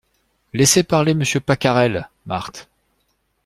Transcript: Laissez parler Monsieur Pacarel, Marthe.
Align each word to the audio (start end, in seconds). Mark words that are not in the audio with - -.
Laissez 0.53 0.81
parler 0.81 1.13
Monsieur 1.13 1.39
Pacarel, 1.39 2.09
Marthe. 2.25 2.67